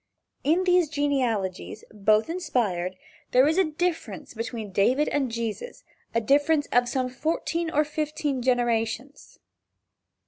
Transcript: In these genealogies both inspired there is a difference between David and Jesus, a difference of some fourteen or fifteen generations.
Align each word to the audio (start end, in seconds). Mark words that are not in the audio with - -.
In 0.43 0.63
these 0.63 0.89
genealogies 0.89 1.83
both 1.91 2.27
inspired 2.27 2.95
there 3.33 3.47
is 3.47 3.59
a 3.59 3.63
difference 3.63 4.33
between 4.33 4.71
David 4.71 5.07
and 5.09 5.31
Jesus, 5.31 5.83
a 6.15 6.19
difference 6.19 6.65
of 6.71 6.89
some 6.89 7.07
fourteen 7.07 7.69
or 7.69 7.83
fifteen 7.83 8.41
generations. 8.41 9.37